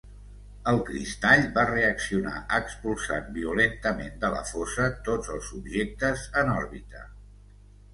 [0.69, 7.11] El cristall va reaccionar expulsant violentament de la fossa tots els objectes en òrbita.